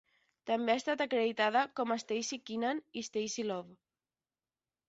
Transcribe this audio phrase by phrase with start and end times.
[0.51, 3.77] També ha estat acreditada com a Stacy Keenan i Staci Love.